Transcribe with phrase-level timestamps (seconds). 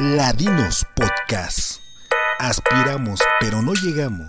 [0.00, 1.82] Ladinos Podcast.
[2.38, 4.28] Aspiramos, pero no llegamos.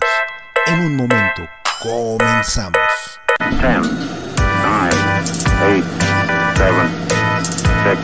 [0.66, 1.42] En un momento,
[1.80, 2.82] comenzamos.
[3.38, 3.78] 10, 9,
[5.22, 5.84] 8, 7,
[6.56, 6.74] 6,
[7.84, 8.02] 5,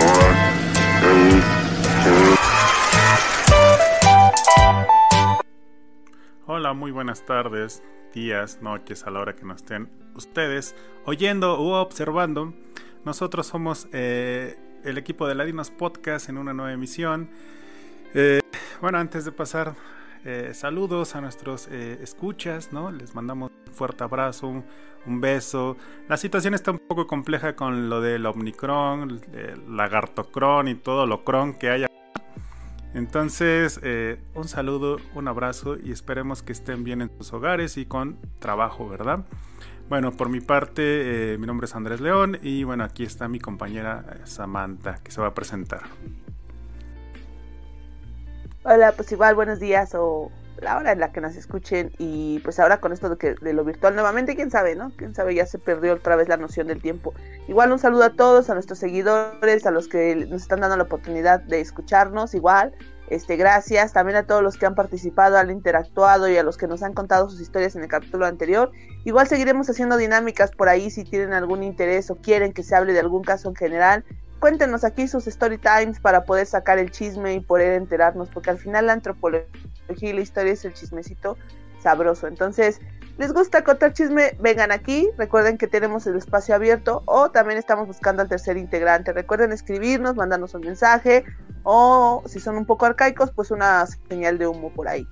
[0.00, 0.32] 4,
[1.02, 1.44] 3,
[2.30, 2.38] 2.
[6.46, 7.82] Hola, muy buenas tardes,
[8.14, 12.54] días, noches, a la hora que nos estén ustedes oyendo u observando.
[13.04, 14.58] Nosotros somos eh,
[14.88, 17.28] el equipo de Ladinos Podcast en una nueva emisión.
[18.14, 18.40] Eh,
[18.80, 19.74] bueno, antes de pasar,
[20.24, 22.90] eh, saludos a nuestros eh, escuchas, ¿no?
[22.90, 24.64] Les mandamos un fuerte abrazo, un,
[25.20, 25.76] beso.
[26.08, 31.24] La situación está un poco compleja con lo del Omnicron, el Lagartocron y todo lo
[31.24, 31.86] cron que haya.
[32.92, 33.80] Entonces,
[34.34, 38.86] un saludo, un abrazo y esperemos que estén bien en sus hogares y con trabajo,
[38.86, 39.24] ¿verdad?
[39.88, 43.40] Bueno, por mi parte, eh, mi nombre es Andrés León y bueno, aquí está mi
[43.40, 45.80] compañera eh, Samantha que se va a presentar.
[48.64, 52.60] Hola, pues igual buenos días o la hora en la que nos escuchen y pues
[52.60, 54.92] ahora con esto de, que, de lo virtual nuevamente, quién sabe, ¿no?
[54.94, 57.14] Quién sabe, ya se perdió otra vez la noción del tiempo.
[57.46, 60.82] Igual un saludo a todos, a nuestros seguidores, a los que nos están dando la
[60.82, 62.74] oportunidad de escucharnos, igual.
[63.10, 66.66] Este, gracias también a todos los que han participado, han interactuado y a los que
[66.66, 68.70] nos han contado sus historias en el capítulo anterior.
[69.04, 72.92] Igual seguiremos haciendo dinámicas por ahí si tienen algún interés o quieren que se hable
[72.92, 74.04] de algún caso en general.
[74.40, 78.58] Cuéntenos aquí sus story times para poder sacar el chisme y poder enterarnos, porque al
[78.58, 79.48] final la antropología
[79.88, 81.36] y la historia es el chismecito
[81.80, 82.26] sabroso.
[82.26, 82.80] Entonces,
[83.18, 84.36] ¿les gusta contar chisme?
[84.40, 85.08] Vengan aquí.
[85.18, 89.12] Recuerden que tenemos el espacio abierto o también estamos buscando al tercer integrante.
[89.12, 91.24] Recuerden escribirnos, mandarnos un mensaje
[91.64, 95.06] o si son un poco arcaicos, pues una señal de humo por ahí.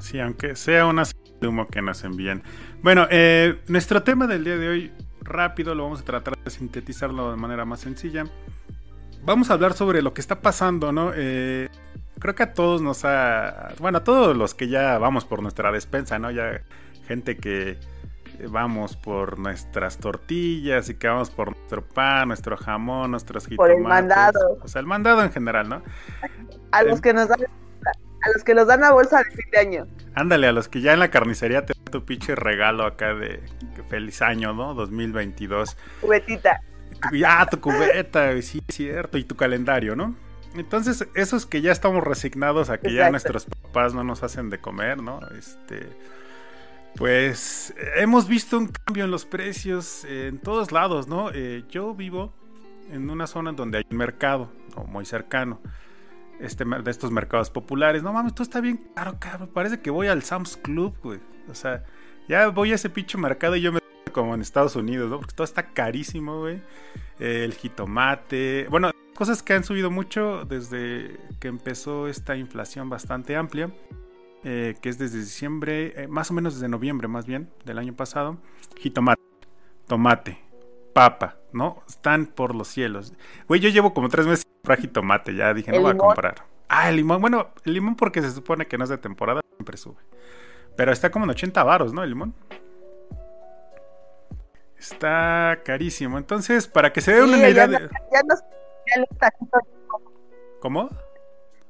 [0.00, 2.42] Sí, aunque sea una señal de humo que nos envíen.
[2.82, 7.30] Bueno, eh, nuestro tema del día de hoy, rápido, lo vamos a tratar de sintetizarlo
[7.30, 8.24] de manera más sencilla.
[9.24, 11.12] Vamos a hablar sobre lo que está pasando, ¿no?
[11.14, 11.68] Eh,
[12.22, 13.74] creo que a todos nos ha.
[13.80, 16.30] Bueno, a todos los que ya vamos por nuestra despensa, ¿no?
[16.30, 16.62] Ya
[17.08, 17.78] gente que
[18.48, 23.74] vamos por nuestras tortillas y que vamos por nuestro pan, nuestro jamón, nuestros jitomates.
[23.74, 24.58] Por el mandado.
[24.62, 25.82] O sea, el mandado en general, ¿no?
[26.70, 29.58] A los que nos dan a los que nos dan la bolsa de fin de
[29.58, 29.86] año.
[30.14, 33.42] Ándale, a los que ya en la carnicería te dan tu pinche regalo acá de
[33.88, 34.74] feliz año, ¿no?
[34.74, 35.76] 2022.
[36.00, 36.60] Cubetita.
[37.12, 40.14] Ya, tu cubeta, sí, es cierto, y tu calendario, ¿no?
[40.54, 42.96] Entonces, esos que ya estamos resignados a que Exacto.
[42.96, 45.20] ya nuestros papás no nos hacen de comer, ¿no?
[45.38, 45.88] Este,
[46.96, 51.30] pues hemos visto un cambio en los precios en todos lados, ¿no?
[51.32, 52.34] Eh, yo vivo
[52.90, 54.84] en una zona donde hay un mercado, ¿no?
[54.84, 55.60] muy cercano,
[56.40, 58.02] este, de estos mercados populares.
[58.02, 59.50] No mames, todo está bien caro, cabrón.
[59.52, 61.20] Parece que voy al Sam's Club, güey.
[61.48, 61.84] O sea,
[62.28, 63.80] ya voy a ese pinche mercado y yo me
[64.12, 65.18] como en Estados Unidos, ¿no?
[65.18, 66.62] Porque todo está carísimo, güey.
[67.18, 68.66] Eh, el jitomate.
[68.70, 68.91] Bueno,
[69.22, 73.70] cosas que han subido mucho desde que empezó esta inflación bastante amplia.
[74.42, 77.94] Eh, que es desde diciembre, eh, más o menos desde noviembre más bien, del año
[77.94, 78.38] pasado.
[78.78, 79.22] Jitomate,
[79.86, 80.40] tomate,
[80.92, 81.84] papa, ¿no?
[81.88, 83.12] Están por los cielos.
[83.46, 86.44] Güey, yo llevo como tres meses comprar jitomate, ya dije, no voy a comprar.
[86.68, 89.76] Ah, el limón, bueno, el limón porque se supone que no es de temporada, siempre
[89.76, 90.00] sube.
[90.76, 92.02] Pero está como en 80 varos, ¿no?
[92.02, 92.34] El limón.
[94.76, 96.18] Está carísimo.
[96.18, 97.88] Entonces, para que se dé sí, una idea de.
[98.12, 98.34] Ya no.
[100.60, 100.90] ¿Cómo?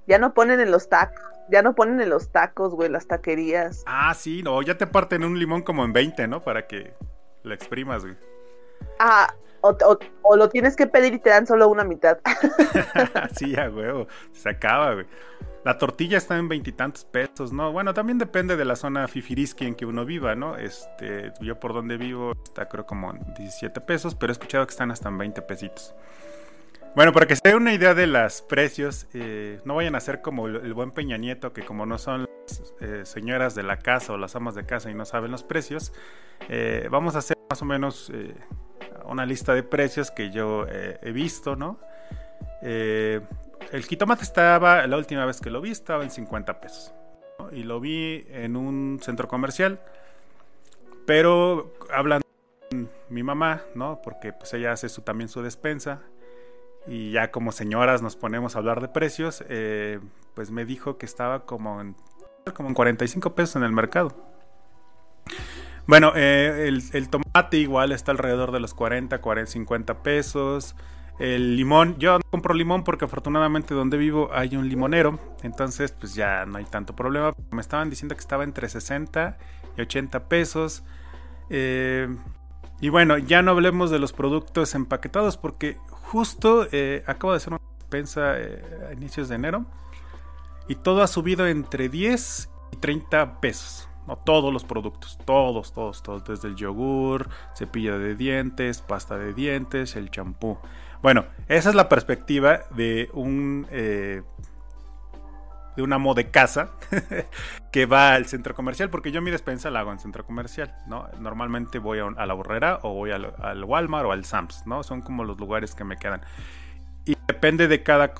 [0.06, 1.22] Ya no ponen en los tacos.
[1.50, 3.82] Ya no ponen en los tacos, güey, las taquerías.
[3.86, 6.42] Ah, sí, no, ya te parten un limón como en 20, ¿no?
[6.42, 6.94] Para que
[7.42, 8.16] lo exprimas, güey.
[8.98, 12.18] Ah, o, o, o, lo tienes que pedir y te dan solo una mitad.
[13.36, 15.06] sí, a huevo, se acaba, güey.
[15.64, 17.70] La tortilla está en veintitantos pesos, ¿no?
[17.70, 20.56] Bueno, también depende de la zona fifiriski en que uno viva, ¿no?
[20.56, 24.72] Este, yo por donde vivo está creo como en 17 pesos, pero he escuchado que
[24.72, 25.94] están hasta en 20 pesitos.
[26.94, 30.20] Bueno, para que se dé una idea de los precios, eh, no vayan a ser
[30.20, 33.78] como el, el, buen Peña Nieto, que como no son las eh, señoras de la
[33.78, 35.94] casa o las amas de casa y no saben los precios,
[36.50, 38.34] eh, vamos a hacer más o menos eh,
[39.06, 41.78] una lista de precios que yo he visto, ¿no?
[42.62, 46.92] el jitomate estaba, la última vez que lo vi, estaba en 50 pesos.
[47.38, 47.50] ¿no?
[47.52, 49.80] Y lo vi en un centro comercial.
[51.06, 52.26] Pero hablando
[52.70, 54.00] con mi mamá, ¿no?
[54.02, 56.02] Porque pues ella hace su, también su despensa.
[56.86, 59.44] Y ya como señoras nos ponemos a hablar de precios.
[59.48, 60.00] Eh,
[60.34, 61.96] pues me dijo que estaba como en,
[62.54, 64.16] como en 45 pesos en el mercado.
[65.86, 70.76] Bueno, eh, el, tomate igual está alrededor de los 40, 40, 50 pesos.
[71.18, 76.14] El limón, yo no compro limón porque afortunadamente donde vivo hay un limonero, entonces pues
[76.14, 77.32] ya no hay tanto problema.
[77.50, 79.38] Me estaban diciendo que estaba entre 60
[79.76, 80.82] y 80 pesos.
[81.50, 82.08] Eh,
[82.82, 87.52] Y bueno, ya no hablemos de los productos empaquetados porque justo eh, acabo de hacer
[87.52, 89.66] una despensa eh, a inicios de enero
[90.66, 93.88] y todo ha subido entre 10 y 30 pesos.
[94.08, 99.32] No, todos los productos, todos, todos, todos, desde el yogur, cepillo de dientes, pasta de
[99.32, 100.58] dientes, el champú.
[101.02, 104.22] Bueno, esa es la perspectiva de un eh,
[105.76, 106.70] de un amo de casa
[107.72, 111.08] que va al centro comercial, porque yo mi despensa la hago en centro comercial, ¿no?
[111.18, 114.82] Normalmente voy a, la borrera o voy al, Walmart o al Sams, ¿no?
[114.82, 116.22] Son como los lugares que me quedan.
[117.04, 118.14] Y depende de cada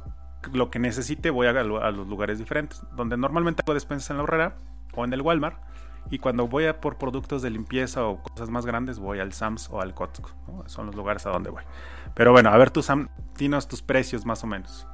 [0.53, 2.83] lo que necesite, voy a, a los lugares diferentes.
[2.97, 4.57] Donde normalmente hago despensa en la borrera
[4.95, 5.59] o en el Walmart.
[6.11, 9.71] Y cuando voy a por productos de limpieza o cosas más grandes, voy al Sams
[9.71, 10.31] o al Costco.
[10.67, 11.63] Son los lugares a donde voy.
[12.15, 14.87] Pero bueno, a ver tú, Sam, dinos tus precios más o menos.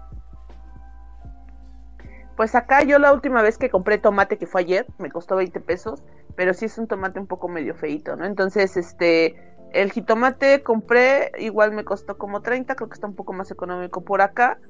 [2.38, 5.58] Pues acá yo la última vez que compré tomate, que fue ayer, me costó 20
[5.58, 6.04] pesos,
[6.36, 8.26] pero sí es un tomate un poco medio feito, ¿no?
[8.26, 9.34] Entonces, este,
[9.72, 14.04] el jitomate compré, igual me costó como 30, creo que está un poco más económico
[14.04, 14.60] por acá.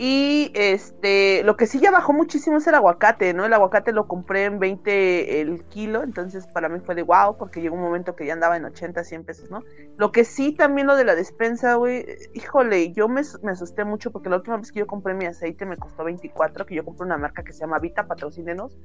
[0.00, 3.44] Y este, lo que sí ya bajó muchísimo es el aguacate, ¿no?
[3.44, 7.60] El aguacate lo compré en 20 el kilo, entonces para mí fue de wow, porque
[7.60, 9.64] llegó un momento que ya andaba en 80, 100 pesos, ¿no?
[9.96, 14.12] Lo que sí también lo de la despensa, güey, híjole, yo me, me, asusté mucho
[14.12, 17.04] porque la última vez que yo compré mi aceite me costó 24, que yo compré
[17.04, 18.78] una marca que se llama Vita, patrocínenos.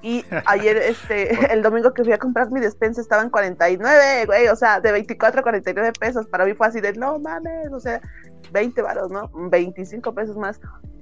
[0.00, 4.48] Y ayer, este, el domingo que fui a comprar mi despensa estaba en 49, güey,
[4.48, 6.26] o sea, de 24 a 49 pesos.
[6.26, 8.00] Para mí fue así de, no mames, o sea,
[8.52, 9.30] 20 varos, ¿no?
[9.50, 10.53] 25 pesos más.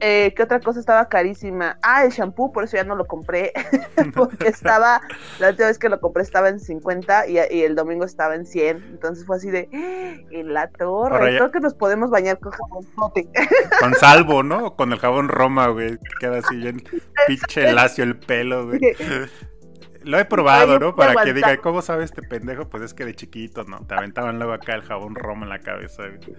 [0.04, 1.78] Eh, ¿Qué otra cosa estaba carísima?
[1.80, 3.52] Ah, el shampoo, por eso ya no lo compré,
[4.16, 5.00] porque estaba,
[5.38, 8.82] la última vez que lo compré estaba en 50 y, el domingo estaba en 100,
[8.90, 10.26] entonces fue así de, ¡Ah!
[10.32, 12.84] en la torre, creo que nos podemos bañar con jabón
[13.80, 14.74] Con salvo, ¿no?
[14.74, 16.82] Con el jabón Roma, güey, queda así bien
[17.28, 18.80] pinche lacio el pelo, güey.
[20.02, 20.96] Lo he probado, ¿no?
[20.96, 22.68] Para que diga, ¿cómo sabe este pendejo?
[22.68, 23.86] Pues es que de chiquito, ¿no?
[23.86, 26.36] Te aventaban luego acá el jabón Roma en la cabeza, güey.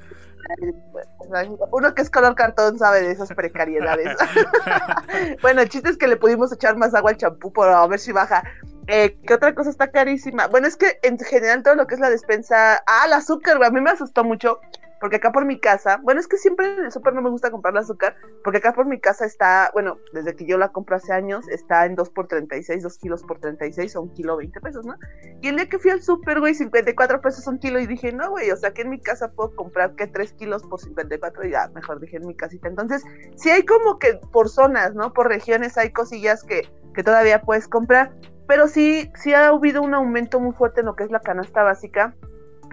[1.72, 4.18] Uno que es color cartón sabe de esas precariedades.
[5.42, 8.12] bueno, el chiste es que le pudimos echar más agua al champú para ver si
[8.12, 8.44] baja.
[8.88, 10.48] Eh, ¿Qué otra cosa está carísima?
[10.48, 12.84] Bueno, es que en general todo lo que es la despensa.
[12.86, 13.70] Ah, el azúcar, güey.
[13.70, 14.60] A mí me asustó mucho
[15.04, 17.52] porque acá por mi casa, bueno, es que siempre en el súper no me gusta
[17.52, 20.96] comprar el azúcar, porque acá por mi casa está, bueno, desde que yo la compro
[20.96, 24.62] hace años, está en 2 por 36, 2 kilos por 36, o un kilo 20
[24.62, 24.96] pesos, ¿no?
[25.42, 28.30] Y el día que fui al súper, güey, 54 pesos un kilo, y dije, no,
[28.30, 31.52] güey, o sea, que en mi casa puedo comprar que 3 kilos por 54, y
[31.52, 32.70] ya, mejor dije en mi casita.
[32.70, 33.04] Entonces,
[33.36, 35.12] sí hay como que por zonas, ¿no?
[35.12, 36.62] Por regiones hay cosillas que,
[36.96, 38.14] que todavía puedes comprar,
[38.48, 41.62] pero sí, sí ha habido un aumento muy fuerte en lo que es la canasta
[41.62, 42.16] básica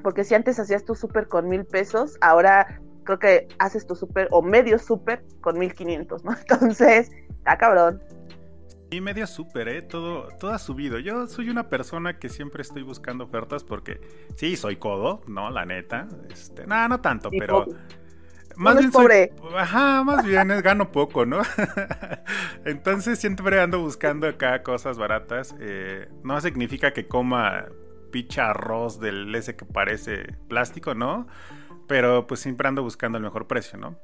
[0.00, 4.28] porque si antes hacías tu súper con mil pesos, ahora creo que haces tu súper
[4.30, 6.32] o medio súper con mil quinientos, ¿no?
[6.48, 8.02] Entonces, está cabrón.
[8.92, 9.82] Y medio súper, ¿eh?
[9.82, 10.98] Todo, todo ha subido.
[10.98, 14.00] Yo soy una persona que siempre estoy buscando ofertas porque
[14.34, 15.48] sí, soy codo, ¿no?
[15.50, 16.08] La neta.
[16.28, 17.66] Este, no, no tanto, pero...
[18.56, 19.32] Más bien pobre.
[19.56, 21.40] ajá, más bien gano poco, ¿no?
[22.66, 25.54] Entonces siempre ando buscando acá cosas baratas.
[25.60, 27.68] Eh, no significa que coma
[28.10, 31.26] picha arroz del ese que parece plástico, ¿no?
[31.86, 33.96] Pero pues siempre ando buscando el mejor precio, ¿no?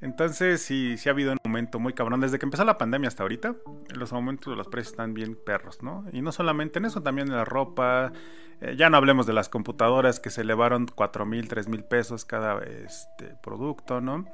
[0.00, 2.20] Entonces sí, sí ha habido un aumento muy cabrón.
[2.20, 3.56] Desde que empezó la pandemia hasta ahorita,
[3.94, 6.04] los aumentos de los precios están bien perros, ¿no?
[6.12, 8.12] Y no solamente en eso, también en la ropa.
[8.60, 12.24] Eh, ya no hablemos de las computadoras que se elevaron 4 mil, 3 mil pesos
[12.24, 14.26] cada este, producto, ¿no?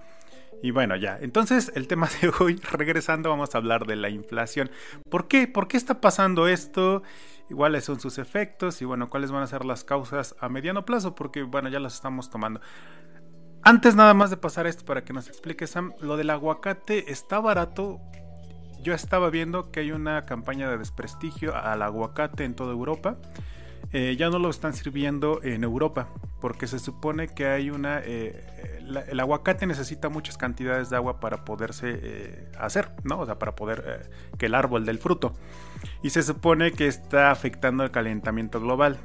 [0.62, 1.18] Y bueno, ya.
[1.20, 4.70] Entonces, el tema de hoy, regresando, vamos a hablar de la inflación.
[5.10, 5.48] ¿Por qué?
[5.48, 7.02] ¿Por qué está pasando esto?
[7.52, 11.14] cuáles son sus efectos y bueno, cuáles van a ser las causas a mediano plazo,
[11.14, 12.60] porque bueno, ya las estamos tomando.
[13.62, 17.38] Antes nada más de pasar esto para que nos explique Sam, lo del aguacate está
[17.40, 18.00] barato.
[18.82, 23.16] Yo estaba viendo que hay una campaña de desprestigio al aguacate en toda Europa.
[23.94, 26.08] Eh, ya no lo están sirviendo en Europa
[26.40, 31.44] porque se supone que hay una eh, el aguacate necesita muchas cantidades de agua para
[31.44, 35.34] poderse eh, hacer no o sea para poder que el árbol del fruto.
[36.02, 38.98] Y se supone que está afectando el calentamiento global.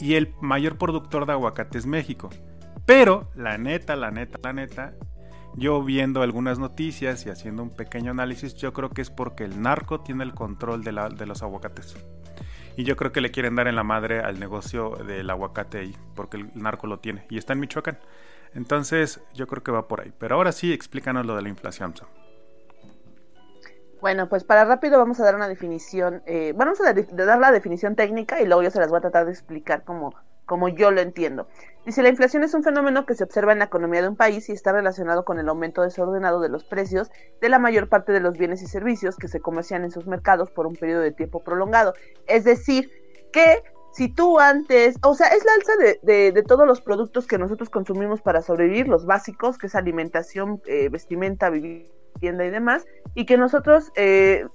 [0.00, 2.30] Y el mayor productor de aguacate es México.
[2.86, 4.94] Pero la neta la neta la neta
[5.56, 9.62] yo viendo algunas noticias y haciendo un pequeño análisis yo creo que es porque el
[9.62, 11.96] narco tiene el control de, la, de los aguacates
[12.76, 15.96] y yo creo que le quieren dar en la madre al negocio del aguacate ahí,
[16.14, 17.26] porque el narco lo tiene.
[17.28, 17.98] Y está en Michoacán.
[18.54, 20.12] Entonces, yo creo que va por ahí.
[20.18, 21.94] Pero ahora sí, explícanos lo de la inflación.
[24.00, 26.22] Bueno, pues para rápido vamos a dar una definición.
[26.26, 29.26] Eh, vamos a dar la definición técnica y luego yo se las voy a tratar
[29.26, 30.14] de explicar como
[30.50, 31.46] como yo lo entiendo.
[31.86, 34.48] Dice, la inflación es un fenómeno que se observa en la economía de un país
[34.48, 37.08] y está relacionado con el aumento desordenado de los precios
[37.40, 40.50] de la mayor parte de los bienes y servicios que se comercian en sus mercados
[40.50, 41.94] por un periodo de tiempo prolongado.
[42.26, 42.90] Es decir,
[43.32, 47.38] que si tú antes, o sea, es la alza de, de, todos los productos que
[47.38, 53.24] nosotros consumimos para sobrevivir, los básicos, que es alimentación, eh, vestimenta, vivienda y demás, y
[53.24, 54.46] que nosotros eh,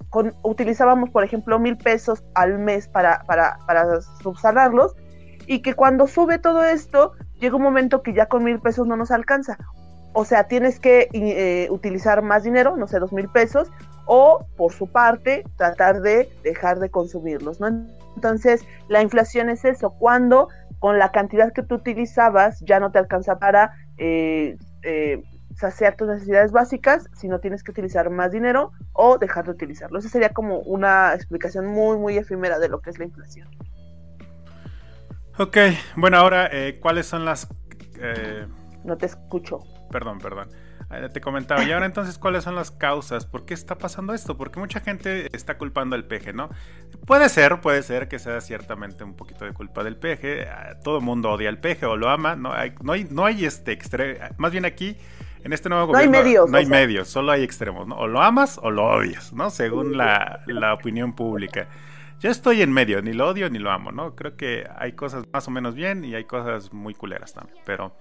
[0.43, 4.93] utilizábamos, por ejemplo, mil pesos al mes para, para, para subsanarlos,
[5.47, 8.95] y que cuando sube todo esto, llega un momento que ya con mil pesos no
[8.95, 9.57] nos alcanza.
[10.13, 13.69] O sea, tienes que eh, utilizar más dinero, no sé, dos mil pesos,
[14.05, 17.67] o por su parte, tratar de dejar de consumirlos, ¿no?
[18.15, 20.47] Entonces, la inflación es eso, cuando
[20.79, 25.23] con la cantidad que tú utilizabas ya no te alcanza para eh, eh,
[25.55, 29.99] saciar tus necesidades básicas, sino tienes que utilizar más dinero o dejar de utilizarlo.
[29.99, 33.47] Esa sería como una explicación muy, muy efímera de lo que es la inflación.
[35.38, 35.58] Ok,
[35.96, 37.48] bueno, ahora, eh, ¿cuáles son las...
[38.84, 39.60] No te escucho.
[39.92, 40.50] Perdón, perdón.
[41.12, 43.25] Te comentaba, y ahora entonces, ¿cuáles son las causas?
[43.25, 44.38] ¿Por qué está pasando esto?
[44.38, 46.50] Porque mucha gente está culpando al peje, ¿no?
[47.06, 50.48] Puede ser, puede ser que sea ciertamente un poquito de culpa del peje.
[50.48, 52.54] Ah, todo el mundo odia al peje o lo ama, ¿no?
[52.54, 54.20] Hay, no, hay, no hay este extremo.
[54.38, 54.96] Más bien aquí,
[55.44, 56.12] en este nuevo gobierno.
[56.12, 56.50] No hay medios.
[56.51, 57.98] No hay medios, solo hay extremos, ¿no?
[57.98, 59.50] O lo amas o lo odias, ¿no?
[59.50, 61.68] Según la, la opinión pública.
[62.19, 64.15] Yo estoy en medio, ni lo odio ni lo amo, ¿no?
[64.15, 67.93] Creo que hay cosas más o menos bien y hay cosas muy culeras también, pero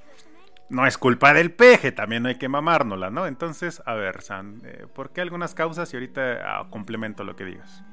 [0.69, 3.27] no es culpa del peje, también hay que mamárnosla, ¿no?
[3.27, 5.93] Entonces, a ver, San, eh, ¿por qué algunas causas?
[5.93, 7.85] Y ahorita ah, complemento lo que digas.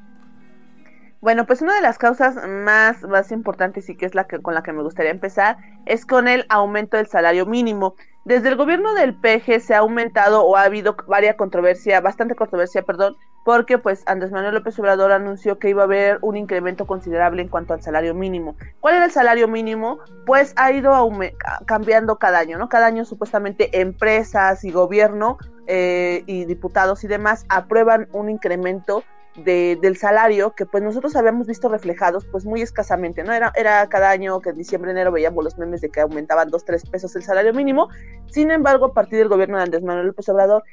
[1.22, 4.56] Bueno, pues una de las causas más, más importantes y que es la que con
[4.56, 7.96] la que me gustaría empezar es con el aumento del salario mínimo.
[8.24, 12.84] Desde el gobierno del PG se ha aumentado o ha habido varias controversia, bastante controversia,
[12.84, 17.42] perdón, porque pues Andrés Manuel López Obrador anunció que iba a haber un incremento considerable
[17.42, 18.56] en cuanto al salario mínimo.
[18.80, 20.00] ¿Cuál era el salario mínimo?
[20.28, 20.94] Pues ha ido
[21.66, 22.70] cambiando cada año, ¿no?
[22.70, 29.04] Cada año supuestamente empresas y gobierno eh, y diputados y demás aprueban un incremento
[29.36, 33.32] del salario que pues nosotros habíamos visto reflejados pues muy escasamente, ¿no?
[33.32, 36.66] Era, era cada año que en diciembre, enero veíamos los memes de que aumentaban dos,
[36.66, 37.88] tres pesos el salario mínimo,
[38.28, 40.64] sin embargo a partir del gobierno de Andrés Manuel López Obrador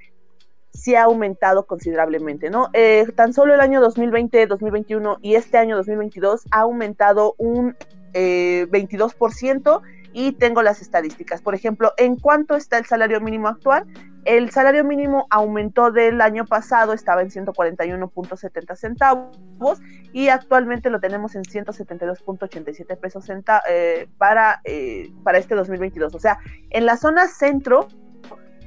[0.72, 2.68] sí ha aumentado considerablemente, ¿no?
[2.72, 7.76] Eh, tan solo el año 2020, 2021 y este año 2022 ha aumentado un
[8.12, 9.82] eh, 22%
[10.18, 11.40] y tengo las estadísticas.
[11.42, 13.86] Por ejemplo, ¿en cuánto está el salario mínimo actual?
[14.24, 19.80] El salario mínimo aumentó del año pasado, estaba en 141.70 centavos
[20.12, 23.30] y actualmente lo tenemos en 172.87 pesos
[23.68, 26.12] eh, para, eh, para este 2022.
[26.12, 27.86] O sea, en la zona centro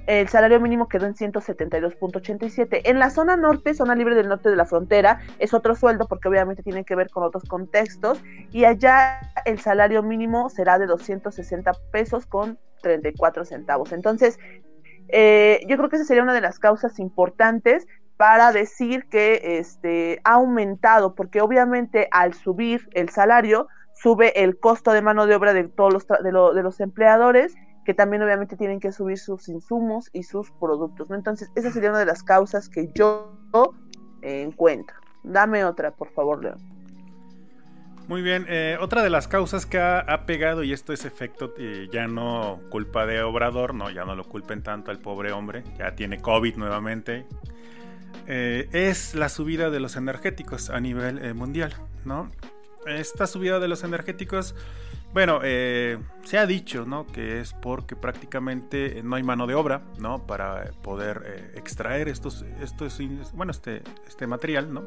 [0.07, 2.81] el salario mínimo quedó en 172.87.
[2.85, 6.27] En la zona norte, zona libre del norte de la frontera, es otro sueldo porque
[6.27, 11.71] obviamente tiene que ver con otros contextos y allá el salario mínimo será de 260
[11.91, 13.91] pesos con 34 centavos.
[13.91, 14.39] Entonces,
[15.09, 17.85] eh, yo creo que esa sería una de las causas importantes
[18.17, 24.93] para decir que este, ha aumentado, porque obviamente al subir el salario, sube el costo
[24.93, 28.79] de mano de obra de todos los, de, de los empleadores que también obviamente tienen
[28.79, 31.15] que subir sus insumos y sus productos, ¿no?
[31.15, 33.33] Entonces, esa sería una de las causas que yo
[34.21, 34.95] encuentro.
[35.23, 36.71] Dame otra, por favor, León.
[38.07, 41.87] Muy bien, eh, otra de las causas que ha, pegado, y esto es efecto eh,
[41.93, 45.95] ya no culpa de Obrador, no, ya no lo culpen tanto al pobre hombre, ya
[45.95, 47.25] tiene COVID nuevamente,
[48.27, 51.73] eh, es la subida de los energéticos a nivel mundial,
[52.03, 52.29] ¿no?
[52.85, 54.55] Esta subida de los energéticos
[55.13, 57.05] bueno, eh, se ha dicho, ¿no?
[57.05, 60.25] Que es porque prácticamente no hay mano de obra, ¿no?
[60.25, 62.99] Para poder eh, extraer estos, estos,
[63.33, 64.85] bueno, este, este material, ¿no?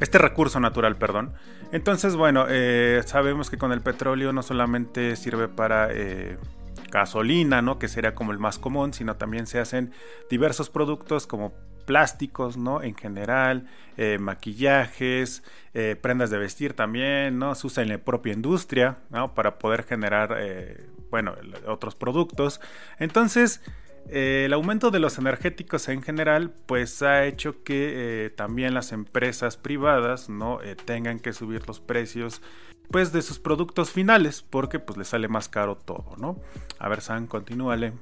[0.00, 1.32] Este recurso natural, perdón.
[1.72, 5.88] Entonces, bueno, eh, sabemos que con el petróleo no solamente sirve para
[6.90, 7.78] gasolina, ¿no?
[7.78, 9.92] Que sería como el más común, sino también se hacen
[10.28, 11.54] diversos productos como
[11.86, 12.82] plásticos, ¿no?
[12.82, 13.66] En general,
[13.96, 17.54] eh, maquillajes, eh, prendas de vestir también, ¿no?
[17.54, 19.34] Se usa en la propia industria, ¿no?
[19.34, 21.34] Para poder generar, eh, bueno,
[21.66, 22.60] otros productos.
[22.98, 23.62] Entonces,
[24.08, 30.28] el aumento de los energéticos en general, pues ha hecho que también las empresas privadas,
[30.28, 30.60] ¿no?
[30.84, 32.40] tengan que subir los precios
[32.92, 36.38] pues de sus productos finales porque pues les sale más caro todo, ¿no?
[36.78, 37.94] A ver, San, continúale.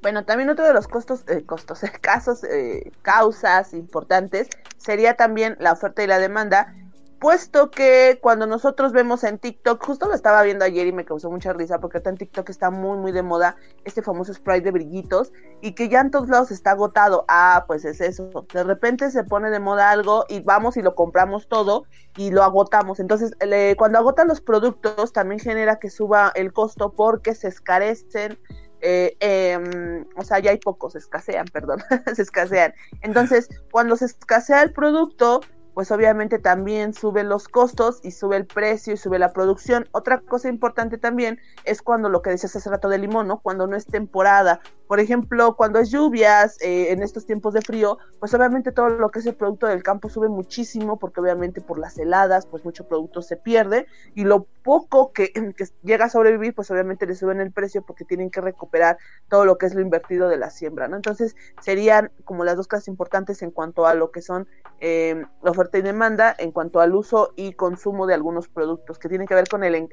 [0.00, 5.72] Bueno, también otro de los costos, eh, costos, casos, eh, causas importantes sería también la
[5.72, 6.72] oferta y la demanda,
[7.18, 11.32] puesto que cuando nosotros vemos en TikTok, justo lo estaba viendo ayer y me causó
[11.32, 15.32] mucha risa porque en TikTok está muy muy de moda este famoso spray de brillitos
[15.60, 17.24] y que ya en todos lados está agotado.
[17.26, 18.46] Ah, pues es eso.
[18.54, 21.86] De repente se pone de moda algo y vamos y lo compramos todo
[22.16, 23.00] y lo agotamos.
[23.00, 23.32] Entonces,
[23.76, 28.38] cuando agotan los productos también genera que suba el costo porque se escarecen
[28.80, 31.82] eh, em, o sea, ya hay pocos, se escasean, perdón,
[32.14, 32.74] se escasean.
[33.02, 35.40] Entonces, cuando se escasea el producto,
[35.74, 39.88] pues obviamente también suben los costos y sube el precio y sube la producción.
[39.92, 43.38] Otra cosa importante también es cuando lo que decías hace rato de limón, ¿no?
[43.38, 44.60] Cuando no es temporada.
[44.88, 49.10] Por ejemplo, cuando es lluvias, eh, en estos tiempos de frío, pues obviamente todo lo
[49.10, 52.88] que es el producto del campo sube muchísimo porque obviamente por las heladas, pues mucho
[52.88, 55.30] producto se pierde y lo poco que,
[55.82, 58.96] llega a sobrevivir, pues obviamente le suben el precio porque tienen que recuperar
[59.28, 60.96] todo lo que es lo invertido de la siembra, ¿no?
[60.96, 64.48] Entonces serían como las dos cosas importantes en cuanto a lo que son
[64.80, 69.26] eh, oferta y demanda, en cuanto al uso y consumo de algunos productos que tienen
[69.26, 69.88] que ver con el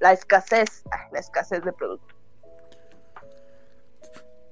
[0.00, 2.15] la escasez, la escasez de productos.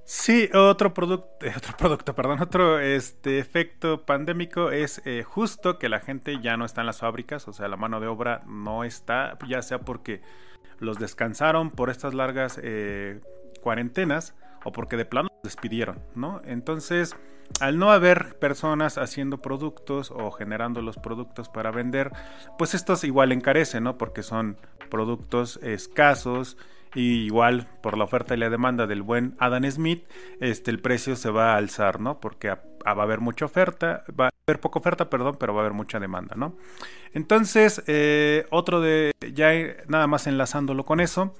[0.07, 5.99] Sí, otro producto, otro producto, perdón, otro este efecto pandémico es eh, justo que la
[5.99, 9.35] gente ya no está en las fábricas, o sea, la mano de obra no está,
[9.47, 10.21] ya sea porque
[10.77, 13.19] los descansaron por estas largas eh,
[13.61, 16.39] cuarentenas o porque de plano los despidieron, ¿no?
[16.45, 17.15] Entonces,
[17.59, 22.11] al no haber personas haciendo productos o generando los productos para vender,
[22.59, 23.97] pues estos igual encarecen, ¿no?
[23.97, 24.57] Porque son
[24.91, 26.57] productos escasos
[26.95, 30.03] y igual por la oferta y la demanda del buen Adam Smith,
[30.39, 32.19] este, el precio se va a alzar, ¿no?
[32.19, 35.63] Porque va a haber mucha oferta, va a haber poca oferta, perdón, pero va a
[35.65, 36.55] haber mucha demanda, ¿no?
[37.13, 39.51] Entonces, eh, otro de, ya
[39.87, 41.35] nada más enlazándolo con eso,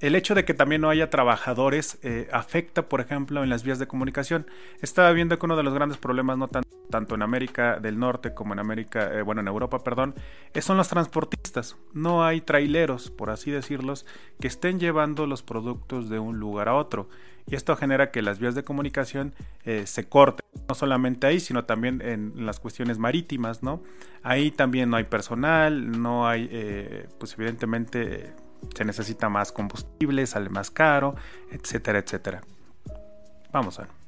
[0.00, 3.78] el hecho de que también no haya trabajadores eh, afecta, por ejemplo, en las vías
[3.78, 4.46] de comunicación.
[4.80, 8.54] Estaba viendo que uno de los grandes problemas, no tanto en América del Norte como
[8.54, 10.14] en América, eh, bueno, en Europa, perdón,
[10.60, 11.76] son los transportistas.
[11.92, 14.06] No hay traileros, por así decirlos,
[14.40, 17.10] que estén llevando los productos de un lugar a otro.
[17.46, 21.64] Y esto genera que las vías de comunicación eh, se corten, no solamente ahí, sino
[21.64, 23.82] también en, las cuestiones marítimas, ¿no?
[24.22, 28.34] Ahí también no hay personal, no hay, pues evidentemente
[28.74, 31.14] se necesita más combustible, sale más caro,
[31.50, 32.42] etcétera, etcétera.
[33.52, 33.99] Vamos a ver.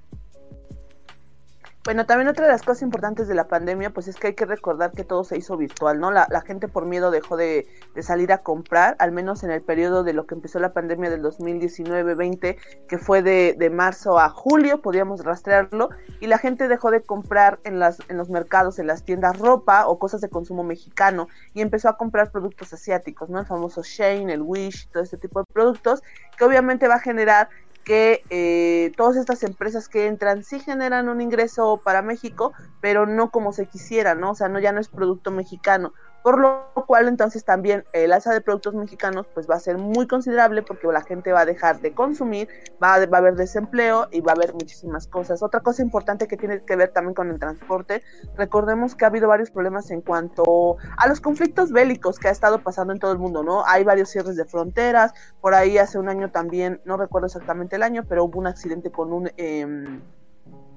[1.84, 4.46] Bueno, también otra de las cosas importantes de la pandemia, pues es que hay que
[4.46, 6.12] recordar que todo se hizo virtual, ¿no?
[6.12, 7.66] La, gente por miedo dejó de,
[8.02, 11.24] salir a comprar, al menos en el periodo de lo que empezó la pandemia del
[11.24, 17.59] 2019-20, que fue de, marzo a julio, podíamos rastrearlo, y la gente dejó de comprar
[17.64, 21.62] en, las, en los mercados, en las tiendas ropa o cosas de consumo mexicano, y
[21.62, 23.40] empezó a comprar productos asiáticos, ¿no?
[23.40, 26.00] El famoso Shane, el Wish, todo este tipo de productos,
[26.38, 27.48] que obviamente va a generar
[27.85, 33.31] que eh, todas estas empresas que entran sí generan un ingreso para México, pero no
[33.31, 34.31] como se quisiera, ¿no?
[34.31, 35.92] O sea, no ya no es producto mexicano.
[36.22, 40.06] Por lo cual entonces también el alza de productos mexicanos pues va a ser muy
[40.06, 42.48] considerable porque la gente va a dejar de consumir,
[42.82, 45.42] va a, va a haber desempleo y va a haber muchísimas cosas.
[45.42, 48.02] Otra cosa importante que tiene que ver también con el transporte,
[48.37, 52.62] recordemos que ha habido varios problemas en cuanto a los conflictos bélicos que ha estado
[52.62, 53.66] pasando en todo el mundo, ¿no?
[53.66, 57.82] Hay varios cierres de fronteras, por ahí hace un año también, no recuerdo exactamente el
[57.82, 59.30] año, pero hubo un accidente con un...
[59.37, 60.00] Eh,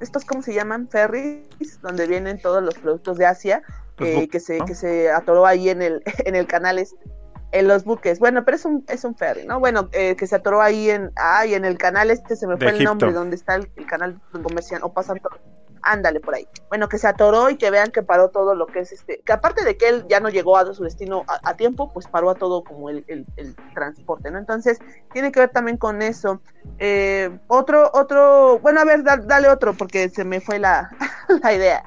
[0.01, 0.89] estos, ¿cómo se llaman?
[0.89, 3.63] Ferries, donde vienen todos los productos de Asia
[3.95, 6.79] que, se, que se atoró ahí en el, en el canal
[7.55, 8.19] en los buques.
[8.19, 9.59] Bueno, pero es un, es un ferry, ¿no?
[9.59, 12.69] Bueno, eh, que se atoró ahí en, ay, en el canal este, se me fue
[12.69, 15.39] el nombre, donde está el, canal comercial, o pasan todo.
[15.81, 16.47] Ándale por ahí.
[16.67, 19.31] Bueno, que se atoró y que vean que paró todo lo que es este, que
[19.31, 22.35] aparte de que él ya no llegó a su destino a, tiempo, pues paró a
[22.35, 24.39] todo como el, el, transporte, ¿no?
[24.39, 24.79] Entonces,
[25.13, 26.41] tiene que ver también con eso.
[26.79, 30.89] Eh, otro, otro, bueno, a ver, dale otro, porque se me fue la,
[31.43, 31.83] la idea.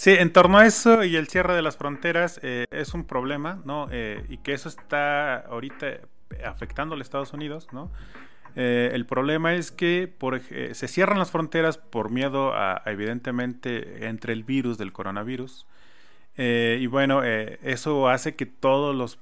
[0.00, 3.60] Sí, en torno a eso y el cierre de las fronteras eh, es un problema,
[3.66, 3.86] ¿no?
[3.90, 5.98] Eh, y que eso está ahorita
[6.42, 7.90] afectando a los Estados Unidos, ¿no?
[8.56, 14.32] Eh, el problema es que por, se cierran las fronteras por miedo a, evidentemente, entre
[14.32, 15.66] el virus del coronavirus.
[16.38, 19.18] y bueno, eso hace que todos los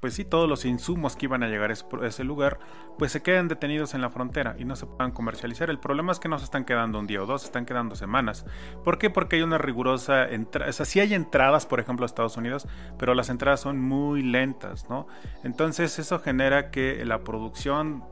[0.00, 2.58] pues sí, todos los insumos que iban a llegar a ese lugar,
[2.98, 5.68] pues se quedan detenidos en la frontera y no se puedan comercializar.
[5.68, 7.94] El problema es que no se están quedando un día o dos, se están quedando
[7.94, 8.46] semanas.
[8.82, 9.10] ¿Por qué?
[9.10, 12.66] Porque hay una rigurosa entrada, o sea, sí hay entradas, por ejemplo, a Estados Unidos,
[12.98, 15.06] pero las entradas son muy lentas, ¿no?
[15.44, 18.04] Entonces eso genera que la producción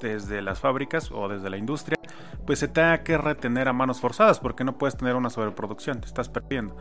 [0.00, 1.98] desde las fábricas o desde la industria,
[2.46, 6.06] pues se tenga que retener a manos forzadas, porque no puedes tener una sobreproducción, te
[6.06, 6.76] estás perdiendo.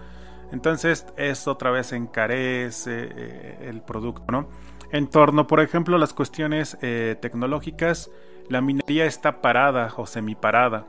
[0.53, 4.49] Entonces, esto otra vez encarece eh, el producto, ¿no?
[4.91, 8.11] En torno, por ejemplo, a las cuestiones eh, tecnológicas,
[8.49, 10.85] la minería está parada o semiparada.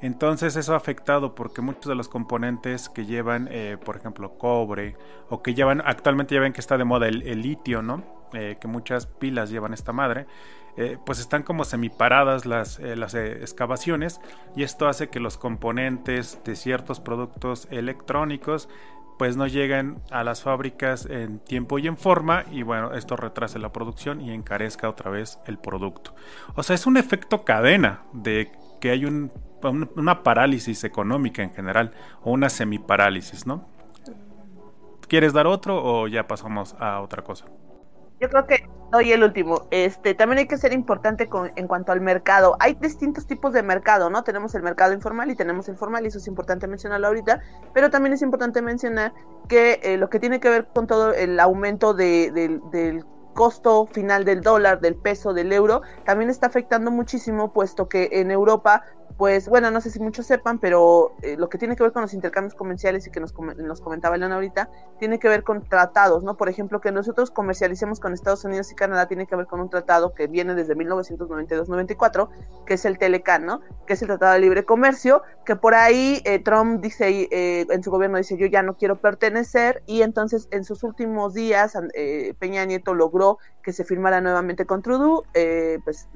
[0.00, 4.96] Entonces eso ha afectado porque muchos de los componentes que llevan, eh, por ejemplo, cobre,
[5.28, 8.02] o que llevan, actualmente ya ven que está de moda el, litio, ¿no?
[8.32, 10.26] Que muchas pilas llevan esta madre,
[11.04, 14.20] pues están como semiparadas las, las excavaciones
[14.54, 18.68] y esto hace que los componentes de ciertos productos electrónicos
[19.18, 23.58] pues no llegan a las fábricas en tiempo y en forma y bueno, esto retrasa
[23.58, 26.14] la producción y encarezca otra vez el producto.
[26.54, 32.30] O sea, es un efecto cadena de que hay una parálisis económica en general o
[32.30, 33.68] una semiparálisis, ¿no?
[35.08, 37.46] ¿Quieres dar otro o ya pasamos a otra cosa?
[38.20, 39.66] Yo creo que doy el último.
[39.70, 42.56] Este, también hay que ser importante con, en cuanto al mercado.
[42.60, 44.24] Hay distintos tipos de mercado, ¿no?
[44.24, 47.40] Tenemos el mercado informal y tenemos el formal, y eso es importante mencionarlo ahorita.
[47.74, 49.12] Pero también es importante mencionar
[49.48, 52.30] que eh, lo que tiene que ver con todo el aumento de,
[52.72, 53.04] del
[53.34, 58.32] costo final del dólar, del peso, del euro, también está afectando muchísimo, puesto que en
[58.32, 58.82] Europa
[59.18, 62.02] pues bueno, no sé si muchos sepan, pero eh, lo que tiene que ver con
[62.02, 66.22] los intercambios comerciales y que nos, nos comentaba Leona ahorita, tiene que ver con tratados,
[66.22, 66.36] ¿no?
[66.36, 69.70] Por ejemplo, que nosotros comercialicemos con Estados Unidos y Canadá tiene que ver con un
[69.70, 72.28] tratado que viene desde 1992-94,
[72.64, 73.60] que es el Telecan, ¿no?
[73.88, 77.82] Que es el Tratado de Libre Comercio, que por ahí eh, Trump dice, eh, en
[77.82, 81.76] su gobierno dice, yo ya no quiero pertenecer, y entonces en sus últimos días
[82.38, 85.24] Peña Nieto logró que se firmara nuevamente con Trudeau,
[85.82, 86.08] pues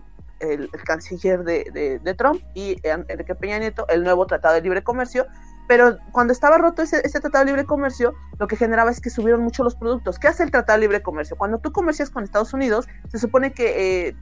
[0.43, 5.27] el, canciller de, Trump y Enrique Peña Nieto el nuevo Tratado de Libre Comercio,
[5.69, 9.11] pero cuando estaba roto ese, ese, Tratado de Libre Comercio, lo que generaba es que
[9.11, 10.19] subieron mucho los productos.
[10.19, 11.37] ¿Qué hace el Tratado de Libre Comercio?
[11.37, 14.17] Cuando tú comercias con Estados Unidos, se supone que eh,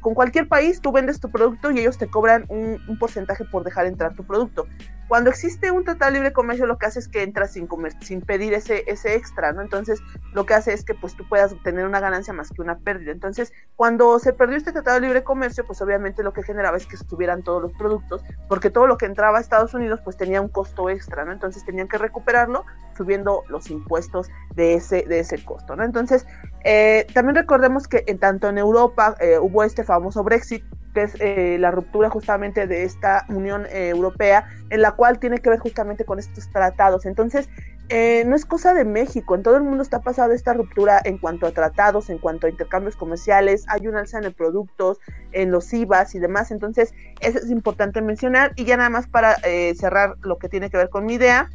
[0.00, 3.86] con cualquier país tú vendes tu producto y ellos te cobran un, porcentaje por dejar
[3.86, 4.66] entrar tu producto.
[5.08, 7.68] Cuando existe un tratado de libre comercio, lo que hace es que entras sin,
[8.00, 9.60] sin pedir ese, ese extra, ¿no?
[9.60, 10.00] Entonces,
[10.32, 13.12] lo que hace es que pues tú puedas obtener una ganancia más que una pérdida.
[13.12, 16.86] Entonces, cuando se perdió este tratado de libre comercio, pues obviamente lo que generaba es
[16.86, 20.40] que estuvieran todos los productos, porque todo lo que entraba a Estados Unidos pues tenía
[20.40, 21.32] un costo extra, ¿no?
[21.32, 22.64] Entonces tenían que recuperarlo
[22.96, 25.84] subiendo los impuestos de ese, de ese costo, ¿no?
[25.84, 26.26] Entonces,
[26.64, 31.16] eh, también recordemos que en, tanto en Europa eh, hubo este famoso Brexit, que es
[31.20, 36.04] eh, la ruptura justamente de esta Unión Europea, en la cual tiene que ver justamente
[36.04, 37.04] con estos tratados.
[37.04, 37.48] Entonces,
[37.90, 41.46] no es cosa de México, en todo el mundo está pasando esta ruptura en cuanto
[41.46, 45.00] a tratados, en cuanto a intercambios comerciales, hay una alza en el productos,
[45.32, 49.36] en los IVAs y demás, entonces eso es importante mencionar y ya nada más para
[49.76, 51.50] cerrar lo que tiene que ver con mi idea,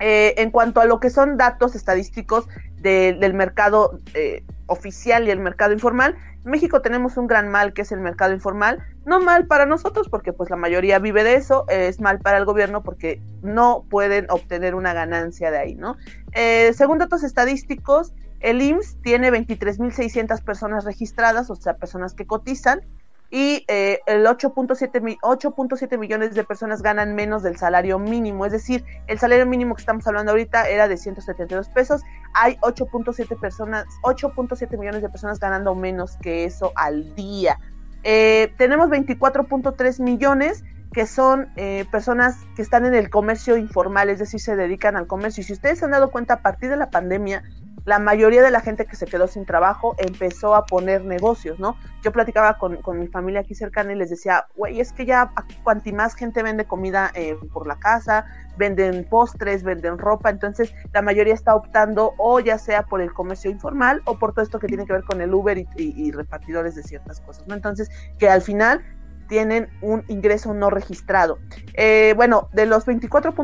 [0.00, 2.46] en cuanto a lo que son datos estadísticos,
[2.80, 6.16] del mercado eh, oficial y el mercado informal.
[6.44, 10.08] En México tenemos un gran mal que es el mercado informal, no mal para nosotros
[10.08, 14.26] porque pues la mayoría vive de eso, es mal para el gobierno porque no pueden
[14.30, 15.96] obtener una ganancia de ahí, ¿no?
[16.32, 22.82] Eh, según datos estadísticos, el IMSS tiene 23.600 personas registradas, o sea, personas que cotizan,
[23.30, 29.18] y eh, el 8.7 millones de personas ganan menos del salario mínimo, es decir, el
[29.18, 35.02] salario mínimo que estamos hablando ahorita era de 172 pesos, hay 8.7 personas, 8.7 millones
[35.02, 37.58] de personas ganando menos que eso al día.
[38.02, 44.18] Eh, tenemos 24.3 millones que son eh, personas que están en el comercio informal, es
[44.18, 45.42] decir, se dedican al comercio.
[45.42, 47.42] Y si ustedes se han dado cuenta, a partir de la pandemia,
[47.84, 51.76] la mayoría de la gente que se quedó sin trabajo empezó a poner negocios, ¿no?
[52.02, 55.92] Yo platicaba con, mi familia aquí cercana y les decía, güey, es que ya cuanti
[55.92, 61.34] más gente vende comida eh, por la casa, venden postres, venden ropa, entonces la mayoría
[61.34, 64.84] está optando o ya sea por el comercio informal o por todo esto que tiene
[64.84, 67.54] que ver con el Uber y, repartidores de ciertas cosas, ¿no?
[67.54, 68.82] Entonces, que al final
[69.28, 71.38] tienen un ingreso no registrado.
[71.74, 73.34] Eh, bueno, de los 24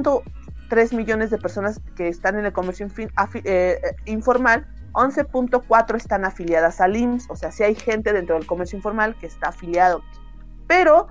[0.69, 3.11] 3 millones de personas que están en el comercio eh,
[3.45, 8.77] eh, informal, 11.4 están afiliadas al IMSS, o sea, si hay gente dentro del comercio
[8.77, 10.03] informal que está afiliado.
[10.67, 11.09] Pero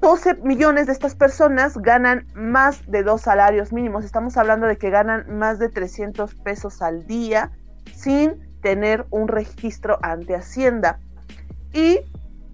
[0.00, 4.04] 12 eh, millones de estas personas ganan más de dos salarios mínimos.
[4.04, 7.50] Estamos hablando de que ganan más de 300 pesos al día
[7.94, 11.00] sin tener un registro ante Hacienda.
[11.72, 12.00] Y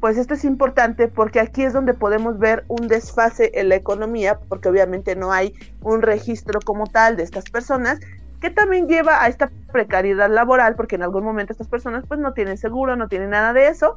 [0.00, 4.38] pues esto es importante porque aquí es donde podemos ver un desfase en la economía,
[4.48, 7.98] porque obviamente no hay un registro como tal de estas personas,
[8.40, 12.32] que también lleva a esta precariedad laboral, porque en algún momento estas personas pues no
[12.32, 13.96] tienen seguro, no tienen nada de eso,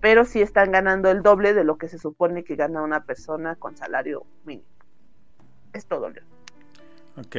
[0.00, 3.56] pero sí están ganando el doble de lo que se supone que gana una persona
[3.56, 4.68] con salario mínimo.
[5.72, 6.26] Es todo, León.
[7.16, 7.36] Ok,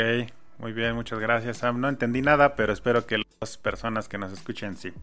[0.62, 1.82] muy bien, muchas gracias, Sam.
[1.82, 4.93] No entendí nada, pero espero que las personas que nos escuchen sí.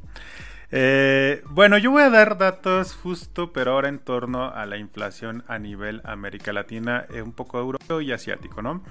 [0.70, 5.42] Eh, bueno, yo voy a dar datos justo, pero ahora en torno a la inflación
[5.48, 8.84] a nivel América Latina, eh, un poco europeo y asiático, ¿no?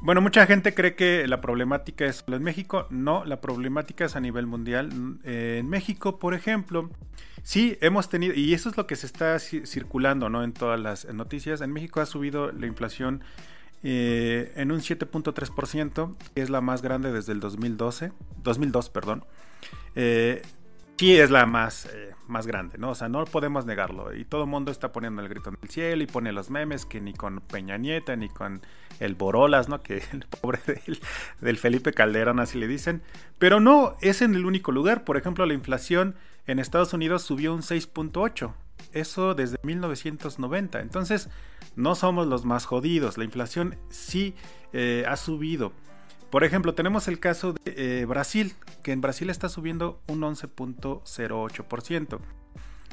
[0.00, 2.88] Bueno, mucha gente cree que la problemática es solo en México.
[2.90, 4.90] No, la problemática es a nivel mundial.
[5.22, 6.90] Eh, en México, por ejemplo,
[7.44, 10.42] sí hemos tenido, y eso es lo que se está circulando ¿no?
[10.42, 13.22] en todas las noticias, en México ha subido la inflación
[13.82, 19.24] en un 7.3%, que es la más grande desde el 2012, 2002, perdón.
[20.98, 22.90] Sí es la más, eh, más grande, ¿no?
[22.90, 24.14] O sea, no podemos negarlo.
[24.14, 26.86] Y todo el mundo está poniendo el grito en el cielo y pone los memes
[26.86, 28.62] que ni con Peña Nieta ni con
[29.00, 29.82] el Borolas, ¿no?
[29.82, 30.60] Que el pobre
[31.40, 33.02] del, Felipe Calderón así le dicen.
[33.38, 35.04] Pero no es en el único lugar.
[35.04, 38.52] Por ejemplo, la inflación en Estados Unidos subió un 6.8.
[38.92, 40.80] Eso desde 1990.
[40.80, 41.28] Entonces,
[41.76, 43.18] no somos los más jodidos.
[43.18, 44.34] La inflación sí
[44.72, 45.72] eh, ha subido.
[46.32, 52.18] Por ejemplo, tenemos el caso de eh, Brasil, que en Brasil está subiendo un 11.08%.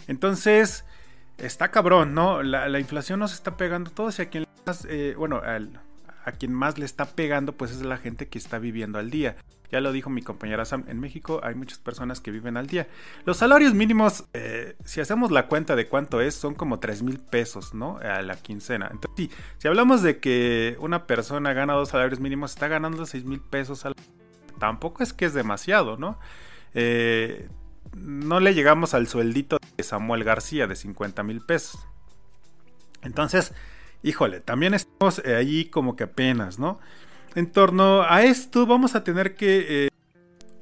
[0.08, 0.84] Entonces,
[1.38, 2.44] está cabrón, ¿no?
[2.44, 6.78] La, inflación nos está pegando todos y a quien más, eh, bueno, a quien más
[6.78, 9.38] le está pegando, pues es la gente que está viviendo al día.
[9.72, 12.88] Ya lo dijo mi compañera Sam, en México hay muchas personas que viven al día.
[13.26, 17.20] Los salarios mínimos, eh, si hacemos la cuenta de cuánto es, son como 3 mil
[17.20, 17.98] pesos, ¿no?
[17.98, 18.90] A la quincena.
[18.92, 19.30] Entonces,
[19.60, 23.86] si hablamos de que una persona gana dos salarios mínimos, está ganando 6 mil pesos
[23.86, 23.94] al
[24.58, 26.20] tampoco es que es demasiado, ¿no?
[26.74, 27.48] Eh,
[27.96, 31.88] no le llegamos al sueldito de Samuel García de 50 mil pesos.
[33.02, 33.54] Entonces,
[34.04, 36.80] híjole, también estamos ahí como que apenas, ¿no?
[37.36, 39.86] En torno a esto vamos a tener que...
[39.86, 39.90] Eh,